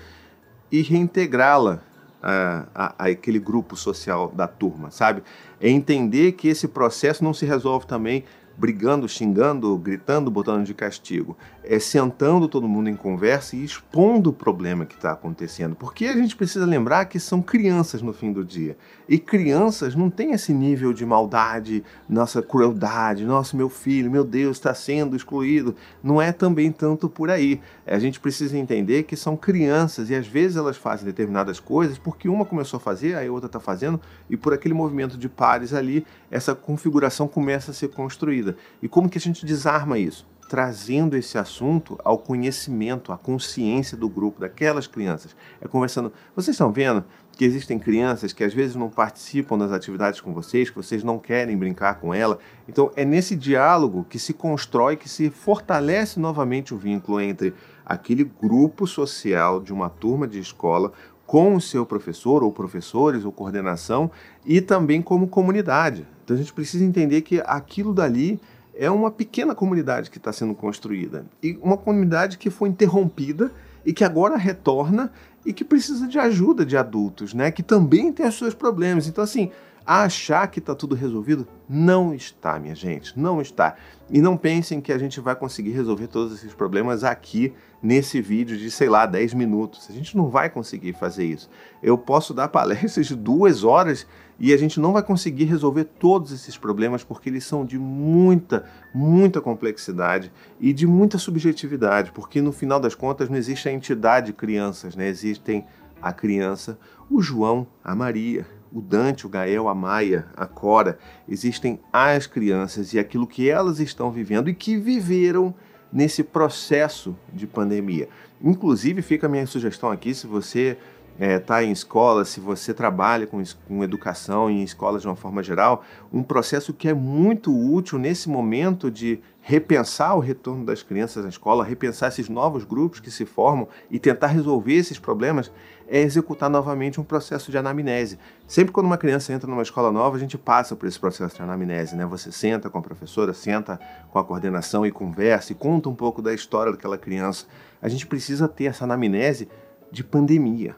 e 0.70 0.82
reintegrá-la 0.82 1.80
a, 2.20 2.66
a, 2.74 3.04
a, 3.04 3.08
aquele 3.08 3.38
grupo 3.38 3.76
social 3.76 4.32
da 4.34 4.48
turma, 4.48 4.90
sabe? 4.90 5.22
É 5.60 5.68
entender 5.68 6.32
que 6.32 6.48
esse 6.48 6.66
processo 6.66 7.22
não 7.22 7.32
se 7.32 7.46
resolve 7.46 7.86
também 7.86 8.24
brigando, 8.58 9.08
xingando, 9.08 9.78
gritando, 9.78 10.30
botando 10.30 10.66
de 10.66 10.74
castigo. 10.74 11.36
É 11.62 11.78
sentando 11.78 12.48
todo 12.48 12.66
mundo 12.66 12.88
em 12.88 12.96
conversa 12.96 13.54
e 13.54 13.64
expondo 13.64 14.30
o 14.30 14.32
problema 14.32 14.84
que 14.84 14.96
está 14.96 15.12
acontecendo. 15.12 15.76
Porque 15.76 16.06
a 16.06 16.16
gente 16.16 16.34
precisa 16.34 16.66
lembrar 16.66 17.04
que 17.04 17.20
são 17.20 17.40
crianças 17.40 18.02
no 18.02 18.12
fim 18.12 18.32
do 18.32 18.44
dia. 18.44 18.76
E 19.08 19.18
crianças 19.18 19.94
não 19.94 20.10
têm 20.10 20.32
esse 20.32 20.52
nível 20.52 20.92
de 20.92 21.06
maldade, 21.06 21.84
nossa 22.08 22.42
crueldade, 22.42 23.24
nosso 23.24 23.56
meu 23.56 23.68
filho, 23.68 24.10
meu 24.10 24.24
Deus, 24.24 24.56
está 24.56 24.74
sendo 24.74 25.14
excluído. 25.14 25.76
Não 26.02 26.20
é 26.20 26.32
também 26.32 26.72
tanto 26.72 27.08
por 27.08 27.30
aí. 27.30 27.60
A 27.86 27.98
gente 27.98 28.18
precisa 28.18 28.58
entender 28.58 29.04
que 29.04 29.14
são 29.14 29.36
crianças 29.36 30.10
e 30.10 30.14
às 30.16 30.26
vezes 30.26 30.56
elas 30.56 30.76
fazem 30.76 31.06
determinadas 31.06 31.60
coisas 31.60 31.96
porque 31.96 32.28
uma 32.28 32.44
começou 32.44 32.78
a 32.78 32.80
fazer, 32.80 33.14
a 33.14 33.30
outra 33.30 33.46
está 33.46 33.60
fazendo, 33.60 34.00
e 34.28 34.36
por 34.36 34.52
aquele 34.52 34.74
movimento 34.74 35.16
de 35.16 35.28
pares 35.28 35.72
ali, 35.72 36.04
essa 36.30 36.54
configuração 36.54 37.28
começa 37.28 37.70
a 37.70 37.74
ser 37.74 37.88
construída 37.88 38.47
vida. 38.48 38.56
E 38.82 38.88
como 38.88 39.08
que 39.08 39.18
a 39.18 39.20
gente 39.20 39.44
desarma 39.44 39.98
isso? 39.98 40.26
Trazendo 40.48 41.16
esse 41.16 41.36
assunto 41.36 41.98
ao 42.02 42.18
conhecimento, 42.18 43.12
à 43.12 43.18
consciência 43.18 43.96
do 43.96 44.08
grupo, 44.08 44.40
daquelas 44.40 44.86
crianças. 44.86 45.36
É 45.60 45.68
conversando. 45.68 46.12
Vocês 46.34 46.54
estão 46.54 46.72
vendo 46.72 47.04
que 47.36 47.44
existem 47.44 47.78
crianças 47.78 48.32
que 48.32 48.42
às 48.42 48.52
vezes 48.52 48.74
não 48.74 48.88
participam 48.88 49.58
das 49.58 49.70
atividades 49.70 50.20
com 50.20 50.32
vocês, 50.32 50.70
que 50.70 50.76
vocês 50.76 51.04
não 51.04 51.18
querem 51.18 51.56
brincar 51.56 52.00
com 52.00 52.12
ela. 52.12 52.38
Então 52.66 52.90
é 52.96 53.04
nesse 53.04 53.36
diálogo 53.36 54.06
que 54.08 54.18
se 54.18 54.32
constrói, 54.32 54.96
que 54.96 55.08
se 55.08 55.30
fortalece 55.30 56.18
novamente 56.18 56.74
o 56.74 56.78
vínculo 56.78 57.20
entre 57.20 57.54
aquele 57.84 58.24
grupo 58.24 58.86
social 58.86 59.60
de 59.60 59.72
uma 59.72 59.88
turma 59.88 60.26
de 60.26 60.40
escola 60.40 60.92
com 61.28 61.54
o 61.54 61.60
seu 61.60 61.84
professor 61.84 62.42
ou 62.42 62.50
professores 62.50 63.22
ou 63.22 63.30
coordenação 63.30 64.10
e 64.46 64.62
também 64.62 65.02
como 65.02 65.28
comunidade. 65.28 66.06
Então 66.24 66.34
a 66.34 66.38
gente 66.38 66.54
precisa 66.54 66.82
entender 66.82 67.20
que 67.20 67.42
aquilo 67.44 67.92
dali 67.92 68.40
é 68.74 68.90
uma 68.90 69.10
pequena 69.10 69.54
comunidade 69.54 70.10
que 70.10 70.16
está 70.16 70.32
sendo 70.32 70.54
construída 70.54 71.26
e 71.42 71.58
uma 71.62 71.76
comunidade 71.76 72.38
que 72.38 72.48
foi 72.48 72.70
interrompida 72.70 73.52
e 73.84 73.92
que 73.92 74.04
agora 74.04 74.38
retorna 74.38 75.12
e 75.44 75.52
que 75.52 75.66
precisa 75.66 76.08
de 76.08 76.18
ajuda 76.18 76.64
de 76.64 76.78
adultos, 76.78 77.34
né? 77.34 77.50
Que 77.50 77.62
também 77.62 78.10
tem 78.10 78.26
os 78.26 78.38
seus 78.38 78.54
problemas. 78.54 79.06
Então 79.06 79.22
assim, 79.22 79.50
achar 79.84 80.46
que 80.46 80.60
está 80.60 80.74
tudo 80.74 80.94
resolvido, 80.94 81.46
não 81.68 82.14
está, 82.14 82.58
minha 82.58 82.74
gente, 82.74 83.18
não 83.18 83.42
está. 83.42 83.76
E 84.10 84.22
não 84.22 84.34
pensem 84.34 84.80
que 84.80 84.92
a 84.94 84.98
gente 84.98 85.20
vai 85.20 85.36
conseguir 85.36 85.72
resolver 85.72 86.06
todos 86.06 86.32
esses 86.32 86.54
problemas 86.54 87.04
aqui 87.04 87.52
nesse 87.82 88.20
vídeo 88.20 88.56
de, 88.56 88.70
sei 88.70 88.88
lá, 88.88 89.06
10 89.06 89.34
minutos. 89.34 89.88
A 89.88 89.92
gente 89.92 90.16
não 90.16 90.28
vai 90.28 90.50
conseguir 90.50 90.92
fazer 90.92 91.24
isso. 91.24 91.48
Eu 91.82 91.96
posso 91.96 92.34
dar 92.34 92.48
palestras 92.48 93.06
de 93.06 93.14
duas 93.14 93.64
horas 93.64 94.06
e 94.38 94.52
a 94.52 94.56
gente 94.56 94.78
não 94.78 94.92
vai 94.92 95.02
conseguir 95.02 95.44
resolver 95.44 95.84
todos 95.84 96.32
esses 96.32 96.56
problemas 96.56 97.02
porque 97.02 97.28
eles 97.28 97.44
são 97.44 97.64
de 97.64 97.78
muita, 97.78 98.64
muita 98.94 99.40
complexidade 99.40 100.32
e 100.60 100.72
de 100.72 100.86
muita 100.86 101.18
subjetividade, 101.18 102.12
porque 102.12 102.40
no 102.40 102.52
final 102.52 102.78
das 102.78 102.94
contas 102.94 103.28
não 103.28 103.36
existe 103.36 103.68
a 103.68 103.72
entidade 103.72 104.32
crianças, 104.32 104.94
né? 104.94 105.08
Existem 105.08 105.66
a 106.00 106.12
criança, 106.12 106.78
o 107.10 107.20
João, 107.20 107.66
a 107.82 107.94
Maria, 107.94 108.46
o 108.72 108.80
Dante, 108.80 109.26
o 109.26 109.28
Gael, 109.28 109.68
a 109.68 109.74
Maia, 109.74 110.26
a 110.36 110.46
Cora, 110.46 110.98
existem 111.28 111.80
as 111.92 112.26
crianças 112.26 112.92
e 112.92 112.98
aquilo 112.98 113.26
que 113.26 113.48
elas 113.48 113.80
estão 113.80 114.10
vivendo 114.10 114.48
e 114.48 114.54
que 114.54 114.76
viveram 114.76 115.54
nesse 115.92 116.22
processo 116.22 117.16
de 117.32 117.46
pandemia. 117.46 118.08
Inclusive, 118.42 119.02
fica 119.02 119.26
a 119.26 119.30
minha 119.30 119.46
sugestão 119.46 119.90
aqui, 119.90 120.14
se 120.14 120.26
você 120.26 120.76
está 121.18 121.60
eh, 121.60 121.64
é, 121.64 121.66
em 121.66 121.72
escola, 121.72 122.24
se 122.24 122.38
você 122.38 122.72
trabalha 122.72 123.26
com, 123.26 123.42
com 123.66 123.82
educação 123.82 124.48
em 124.48 124.62
escolas 124.62 125.02
de 125.02 125.08
uma 125.08 125.16
forma 125.16 125.42
geral, 125.42 125.84
um 126.12 126.22
processo 126.22 126.72
que 126.72 126.88
é 126.88 126.94
muito 126.94 127.52
útil 127.52 127.98
nesse 127.98 128.28
momento 128.28 128.90
de 128.90 129.18
repensar 129.40 130.14
o 130.14 130.20
retorno 130.20 130.64
das 130.64 130.82
crianças 130.82 131.24
à 131.24 131.28
escola, 131.28 131.64
repensar 131.64 132.08
esses 132.08 132.28
novos 132.28 132.64
grupos 132.64 133.00
que 133.00 133.10
se 133.10 133.24
formam 133.24 133.66
e 133.90 133.98
tentar 133.98 134.28
resolver 134.28 134.74
esses 134.74 134.98
problemas, 134.98 135.50
é 135.88 136.00
executar 136.00 136.50
novamente 136.50 137.00
um 137.00 137.04
processo 137.04 137.50
de 137.50 137.56
anamnese. 137.56 138.18
Sempre 138.46 138.72
quando 138.72 138.86
uma 138.86 138.98
criança 138.98 139.32
entra 139.32 139.48
numa 139.48 139.62
escola 139.62 139.90
nova, 139.90 140.16
a 140.16 140.20
gente 140.20 140.36
passa 140.36 140.76
por 140.76 140.86
esse 140.86 141.00
processo 141.00 141.34
de 141.34 141.42
anamnese, 141.42 141.96
né? 141.96 142.04
Você 142.06 142.30
senta 142.30 142.68
com 142.68 142.78
a 142.78 142.82
professora, 142.82 143.32
senta 143.32 143.80
com 144.10 144.18
a 144.18 144.24
coordenação 144.24 144.84
e 144.84 144.92
conversa 144.92 145.52
e 145.52 145.54
conta 145.54 145.88
um 145.88 145.94
pouco 145.94 146.20
da 146.20 146.34
história 146.34 146.70
daquela 146.70 146.98
criança. 146.98 147.46
A 147.80 147.88
gente 147.88 148.06
precisa 148.06 148.46
ter 148.46 148.66
essa 148.66 148.84
anamnese 148.84 149.48
de 149.90 150.04
pandemia. 150.04 150.76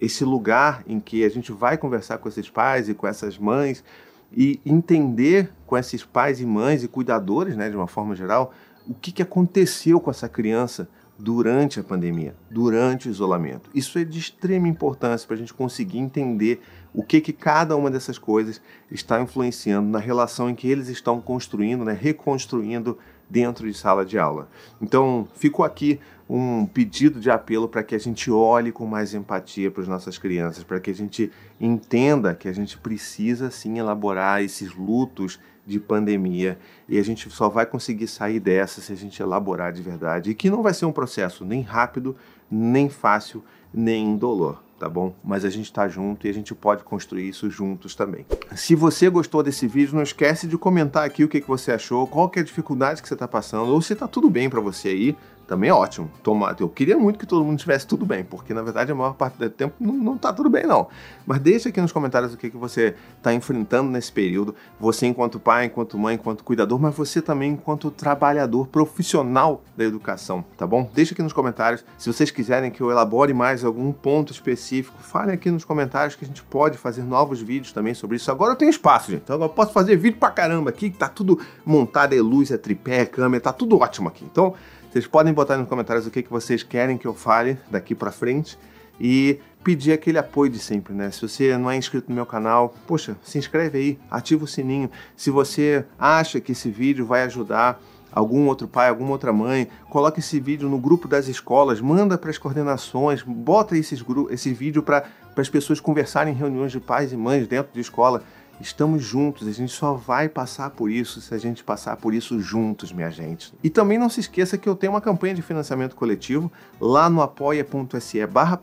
Esse 0.00 0.24
lugar 0.24 0.82
em 0.86 0.98
que 0.98 1.24
a 1.24 1.28
gente 1.28 1.52
vai 1.52 1.76
conversar 1.76 2.18
com 2.18 2.28
esses 2.28 2.48
pais 2.48 2.88
e 2.88 2.94
com 2.94 3.06
essas 3.06 3.38
mães 3.38 3.84
e 4.32 4.60
entender 4.64 5.52
com 5.66 5.76
esses 5.76 6.04
pais 6.04 6.40
e 6.40 6.46
mães 6.46 6.82
e 6.82 6.88
cuidadores, 6.88 7.56
né, 7.56 7.70
de 7.70 7.76
uma 7.76 7.86
forma 7.86 8.14
geral, 8.14 8.52
o 8.86 8.94
que, 8.94 9.12
que 9.12 9.22
aconteceu 9.22 10.00
com 10.00 10.10
essa 10.10 10.28
criança 10.28 10.88
durante 11.18 11.80
a 11.80 11.84
pandemia, 11.84 12.34
durante 12.50 13.08
o 13.08 13.10
isolamento. 13.10 13.70
Isso 13.74 13.98
é 13.98 14.04
de 14.04 14.18
extrema 14.18 14.68
importância 14.68 15.26
para 15.26 15.34
a 15.34 15.38
gente 15.38 15.54
conseguir 15.54 15.98
entender 15.98 16.60
o 16.92 17.02
que, 17.02 17.20
que 17.20 17.32
cada 17.32 17.76
uma 17.76 17.90
dessas 17.90 18.18
coisas 18.18 18.60
está 18.90 19.20
influenciando 19.20 19.88
na 19.88 19.98
relação 19.98 20.50
em 20.50 20.54
que 20.54 20.68
eles 20.68 20.88
estão 20.88 21.20
construindo, 21.20 21.84
né, 21.84 21.92
reconstruindo 21.98 22.98
dentro 23.28 23.66
de 23.66 23.76
sala 23.76 24.04
de 24.04 24.18
aula. 24.18 24.48
Então, 24.80 25.26
ficou 25.34 25.64
aqui 25.64 25.98
um 26.28 26.66
pedido 26.66 27.20
de 27.20 27.30
apelo 27.30 27.68
para 27.68 27.82
que 27.82 27.94
a 27.94 27.98
gente 27.98 28.30
olhe 28.30 28.72
com 28.72 28.84
mais 28.86 29.14
empatia 29.14 29.70
para 29.70 29.82
as 29.82 29.88
nossas 29.88 30.18
crianças, 30.18 30.64
para 30.64 30.80
que 30.80 30.90
a 30.90 30.94
gente 30.94 31.30
entenda 31.60 32.34
que 32.34 32.48
a 32.48 32.52
gente 32.52 32.76
precisa 32.78 33.50
sim 33.50 33.78
elaborar 33.78 34.42
esses 34.42 34.74
lutos 34.74 35.38
de 35.66 35.80
pandemia 35.80 36.58
e 36.88 36.98
a 36.98 37.02
gente 37.02 37.28
só 37.30 37.48
vai 37.48 37.66
conseguir 37.66 38.06
sair 38.06 38.38
dessa 38.38 38.80
se 38.80 38.92
a 38.92 38.96
gente 38.96 39.20
elaborar 39.20 39.72
de 39.72 39.82
verdade 39.82 40.30
e 40.30 40.34
que 40.34 40.48
não 40.48 40.62
vai 40.62 40.72
ser 40.72 40.86
um 40.86 40.92
processo 40.92 41.44
nem 41.44 41.60
rápido, 41.60 42.16
nem 42.50 42.88
fácil, 42.88 43.42
nem 43.74 44.06
indolor 44.06 44.64
tá 44.78 44.88
bom? 44.88 45.14
Mas 45.24 45.44
a 45.44 45.50
gente 45.50 45.72
tá 45.72 45.88
junto 45.88 46.26
e 46.26 46.30
a 46.30 46.34
gente 46.34 46.54
pode 46.54 46.84
construir 46.84 47.28
isso 47.28 47.48
juntos 47.50 47.94
também. 47.94 48.26
Se 48.54 48.74
você 48.74 49.08
gostou 49.08 49.42
desse 49.42 49.66
vídeo, 49.66 49.94
não 49.94 50.02
esquece 50.02 50.46
de 50.46 50.58
comentar 50.58 51.04
aqui 51.04 51.24
o 51.24 51.28
que, 51.28 51.40
que 51.40 51.48
você 51.48 51.72
achou, 51.72 52.06
qual 52.06 52.28
que 52.28 52.38
é 52.38 52.42
a 52.42 52.44
dificuldade 52.44 53.00
que 53.00 53.08
você 53.08 53.16
tá 53.16 53.26
passando, 53.26 53.72
ou 53.72 53.80
se 53.80 53.94
tá 53.94 54.06
tudo 54.06 54.28
bem 54.28 54.50
para 54.50 54.60
você 54.60 54.88
aí, 54.88 55.16
também 55.46 55.70
é 55.70 55.72
ótimo. 55.72 56.10
Toma, 56.22 56.54
eu 56.58 56.68
queria 56.68 56.98
muito 56.98 57.18
que 57.18 57.26
todo 57.26 57.44
mundo 57.44 57.58
tivesse 57.58 57.86
tudo 57.86 58.04
bem, 58.04 58.24
porque 58.24 58.52
na 58.52 58.62
verdade 58.62 58.90
a 58.90 58.94
maior 58.94 59.14
parte 59.14 59.38
do 59.38 59.48
tempo 59.48 59.74
não, 59.78 59.92
não 59.92 60.18
tá 60.18 60.32
tudo 60.32 60.50
bem, 60.50 60.66
não. 60.66 60.88
Mas 61.24 61.40
deixa 61.40 61.68
aqui 61.68 61.80
nos 61.80 61.92
comentários 61.92 62.34
o 62.34 62.36
que, 62.36 62.50
que 62.50 62.56
você 62.56 62.94
está 63.16 63.32
enfrentando 63.32 63.90
nesse 63.90 64.10
período. 64.10 64.54
Você 64.80 65.06
enquanto 65.06 65.38
pai, 65.38 65.66
enquanto 65.66 65.98
mãe, 65.98 66.16
enquanto 66.16 66.42
cuidador, 66.42 66.78
mas 66.78 66.94
você 66.94 67.22
também 67.22 67.52
enquanto 67.52 67.90
trabalhador 67.90 68.66
profissional 68.66 69.62
da 69.76 69.84
educação, 69.84 70.44
tá 70.56 70.66
bom? 70.66 70.90
Deixa 70.92 71.14
aqui 71.14 71.22
nos 71.22 71.32
comentários. 71.32 71.84
Se 71.96 72.12
vocês 72.12 72.30
quiserem 72.30 72.70
que 72.70 72.80
eu 72.80 72.90
elabore 72.90 73.32
mais 73.32 73.64
algum 73.64 73.92
ponto 73.92 74.32
específico, 74.32 74.98
falem 75.00 75.34
aqui 75.34 75.50
nos 75.50 75.64
comentários 75.64 76.16
que 76.16 76.24
a 76.24 76.28
gente 76.28 76.42
pode 76.42 76.76
fazer 76.76 77.02
novos 77.02 77.40
vídeos 77.40 77.72
também 77.72 77.94
sobre 77.94 78.16
isso. 78.16 78.30
Agora 78.30 78.52
eu 78.52 78.56
tenho 78.56 78.70
espaço, 78.70 79.12
gente. 79.12 79.22
Então 79.22 79.36
agora 79.36 79.50
eu 79.50 79.54
posso 79.54 79.72
fazer 79.72 79.96
vídeo 79.96 80.18
pra 80.18 80.30
caramba 80.30 80.70
aqui, 80.70 80.90
que 80.90 80.98
tá 80.98 81.08
tudo 81.08 81.40
montado, 81.64 82.14
é 82.14 82.20
luz, 82.20 82.50
é 82.50 82.58
tripé, 82.58 83.02
é 83.02 83.06
câmera, 83.06 83.42
tá 83.42 83.52
tudo 83.52 83.78
ótimo 83.78 84.08
aqui. 84.08 84.24
Então 84.24 84.54
Vocês 84.96 85.06
podem 85.06 85.34
botar 85.34 85.58
nos 85.58 85.68
comentários 85.68 86.06
o 86.06 86.10
que, 86.10 86.22
que 86.22 86.30
vocês 86.30 86.62
querem 86.62 86.96
que 86.96 87.06
eu 87.06 87.12
fale 87.12 87.58
daqui 87.70 87.94
para 87.94 88.10
frente 88.10 88.58
e 88.98 89.38
pedir 89.62 89.92
aquele 89.92 90.16
apoio 90.16 90.50
de 90.50 90.58
sempre, 90.58 90.94
né? 90.94 91.10
Se 91.10 91.20
você 91.20 91.54
não 91.58 91.70
é 91.70 91.76
inscrito 91.76 92.08
no 92.08 92.14
meu 92.14 92.24
canal, 92.24 92.74
poxa, 92.86 93.14
se 93.22 93.36
inscreve 93.36 93.76
aí, 93.76 93.98
ativa 94.10 94.44
o 94.44 94.48
sininho. 94.48 94.90
Se 95.14 95.30
você 95.30 95.84
acha 95.98 96.40
que 96.40 96.52
esse 96.52 96.70
vídeo 96.70 97.04
vai 97.04 97.24
ajudar 97.24 97.78
algum 98.10 98.46
outro 98.46 98.66
pai, 98.66 98.88
alguma 98.88 99.10
outra 99.10 99.34
mãe, 99.34 99.68
coloque 99.90 100.20
esse 100.20 100.40
vídeo 100.40 100.66
no 100.66 100.78
grupo 100.78 101.06
das 101.06 101.28
escolas, 101.28 101.78
manda 101.78 102.16
para 102.16 102.30
as 102.30 102.38
coordenações, 102.38 103.22
bota 103.22 103.76
esses, 103.76 104.02
esse 104.30 104.54
vídeo 104.54 104.82
para 104.82 105.04
as 105.36 105.50
pessoas 105.50 105.78
conversarem 105.78 106.32
em 106.32 106.36
reuniões 106.38 106.72
de 106.72 106.80
pais 106.80 107.12
e 107.12 107.18
mães 107.18 107.46
dentro 107.46 107.70
de 107.70 107.80
escola. 107.80 108.22
Estamos 108.60 109.02
juntos, 109.02 109.46
a 109.46 109.52
gente 109.52 109.72
só 109.72 109.92
vai 109.92 110.28
passar 110.28 110.70
por 110.70 110.90
isso 110.90 111.20
se 111.20 111.34
a 111.34 111.38
gente 111.38 111.62
passar 111.62 111.96
por 111.96 112.14
isso 112.14 112.40
juntos, 112.40 112.90
minha 112.90 113.10
gente. 113.10 113.52
E 113.62 113.68
também 113.68 113.98
não 113.98 114.08
se 114.08 114.20
esqueça 114.20 114.56
que 114.56 114.68
eu 114.68 114.74
tenho 114.74 114.94
uma 114.94 115.00
campanha 115.00 115.34
de 115.34 115.42
financiamento 115.42 115.94
coletivo 115.94 116.50
lá 116.80 117.10
no 117.10 117.20
apoia.se 117.20 118.26
barra 118.26 118.58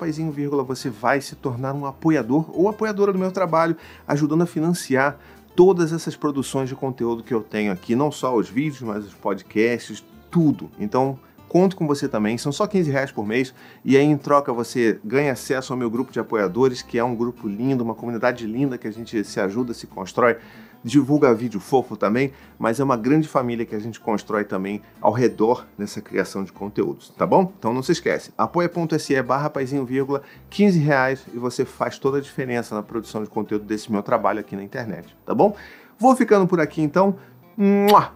você 0.65 0.89
vai 0.89 1.21
se 1.21 1.35
tornar 1.35 1.73
um 1.73 1.85
apoiador 1.85 2.49
ou 2.57 2.67
apoiadora 2.67 3.13
do 3.13 3.19
meu 3.19 3.31
trabalho, 3.31 3.77
ajudando 4.07 4.41
a 4.41 4.47
financiar 4.47 5.17
todas 5.55 5.93
essas 5.93 6.15
produções 6.15 6.69
de 6.69 6.75
conteúdo 6.75 7.23
que 7.23 7.33
eu 7.33 7.41
tenho 7.41 7.71
aqui, 7.71 7.95
não 7.95 8.11
só 8.11 8.35
os 8.35 8.49
vídeos, 8.49 8.81
mas 8.81 9.05
os 9.05 9.13
podcasts, 9.13 10.03
tudo. 10.31 10.71
Então, 10.79 11.19
conto 11.53 11.75
com 11.75 11.85
você 11.85 12.09
também, 12.09 12.35
são 12.35 12.51
só 12.51 12.65
15 12.65 12.89
reais 12.89 13.11
por 13.11 13.27
mês, 13.27 13.53
e 13.85 13.95
aí 13.95 14.03
em 14.03 14.17
troca 14.17 14.51
você 14.51 14.99
ganha 15.05 15.33
acesso 15.33 15.71
ao 15.71 15.77
meu 15.77 15.87
grupo 15.87 16.11
de 16.11 16.19
apoiadores, 16.19 16.81
que 16.81 16.97
é 16.97 17.03
um 17.03 17.15
grupo 17.15 17.47
lindo, 17.47 17.83
uma 17.83 17.93
comunidade 17.93 18.47
linda 18.47 18.75
que 18.75 18.87
a 18.87 18.91
gente 18.91 19.23
se 19.23 19.39
ajuda, 19.39 19.71
se 19.71 19.85
constrói, 19.85 20.37
divulga 20.83 21.31
vídeo 21.31 21.59
fofo 21.59 21.95
também, 21.95 22.33
mas 22.57 22.79
é 22.79 22.83
uma 22.83 22.97
grande 22.97 23.27
família 23.27 23.67
que 23.67 23.75
a 23.75 23.79
gente 23.79 23.99
constrói 23.99 24.43
também 24.43 24.81
ao 24.99 25.11
redor 25.11 25.67
dessa 25.77 26.01
criação 26.01 26.43
de 26.43 26.51
conteúdos, 26.51 27.13
tá 27.15 27.27
bom? 27.27 27.53
Então 27.59 27.71
não 27.71 27.83
se 27.83 27.91
esquece, 27.91 28.33
apoia.se 28.35 29.21
barra 29.21 29.47
paizinho, 29.47 29.85
vírgula, 29.85 30.23
15 30.49 30.79
reais 30.79 31.23
e 31.31 31.37
você 31.37 31.65
faz 31.65 31.99
toda 31.99 32.17
a 32.17 32.21
diferença 32.21 32.73
na 32.73 32.81
produção 32.81 33.23
de 33.23 33.29
conteúdo 33.29 33.63
desse 33.63 33.91
meu 33.91 34.01
trabalho 34.01 34.39
aqui 34.39 34.55
na 34.55 34.63
internet, 34.63 35.15
tá 35.23 35.35
bom? 35.35 35.55
Vou 35.99 36.15
ficando 36.15 36.47
por 36.47 36.59
aqui 36.59 36.81
então, 36.81 37.15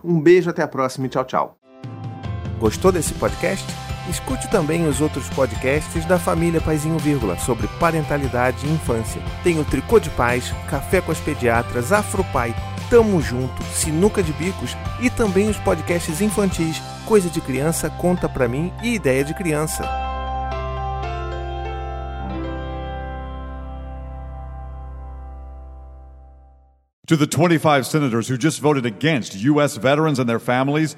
um 0.04 0.20
beijo, 0.20 0.50
até 0.50 0.64
a 0.64 0.68
próxima 0.68 1.06
e 1.06 1.10
tchau, 1.10 1.24
tchau. 1.24 1.67
Gostou 2.60 2.92
desse 2.92 3.14
podcast? 3.14 3.66
Escute 4.10 4.50
também 4.50 4.88
os 4.88 5.02
outros 5.02 5.30
podcasts 5.30 6.06
da 6.06 6.18
família 6.18 6.62
Paizinho 6.62 6.98
Vírgula 6.98 7.38
sobre 7.38 7.68
parentalidade 7.80 8.66
e 8.66 8.72
infância. 8.72 9.22
Tem 9.44 9.60
o 9.60 9.66
Tricô 9.66 10.00
de 10.00 10.10
Paz, 10.12 10.54
Café 10.70 11.02
com 11.02 11.12
as 11.12 11.20
Pediatras, 11.20 11.92
Afropai, 11.92 12.56
Tamo 12.90 13.22
Junto, 13.22 13.62
Sinuca 13.74 14.24
de 14.24 14.32
Bicos 14.34 14.76
e 15.02 15.10
também 15.10 15.50
os 15.50 15.58
podcasts 15.58 16.22
infantis 16.22 16.82
Coisa 17.06 17.30
de 17.30 17.42
Criança, 17.42 17.90
Conta 17.90 18.28
Pra 18.28 18.48
Mim 18.48 18.72
e 18.82 18.94
Ideia 18.94 19.24
de 19.24 19.34
Criança. 19.34 19.84
To 27.08 27.16
the 27.16 27.26
25 27.26 27.86
senators 27.86 28.28
who 28.28 28.38
just 28.38 28.60
voted 28.60 28.86
against 28.86 29.34
U.S. 29.36 29.78
veterans 29.78 30.20
and 30.20 30.26
their 30.26 30.42
families, 30.42 30.98